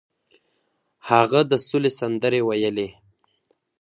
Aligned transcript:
هغه 1.09 1.39
د 1.51 1.53
سولې 1.67 1.91
سندرې 1.99 2.41
ویلې. 2.47 2.89